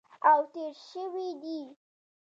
[0.31, 1.59] او تېر شوي دي